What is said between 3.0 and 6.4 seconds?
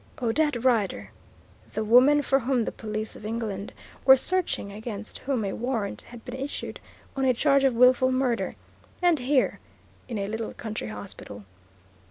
of England were searching, against whom a warrant had been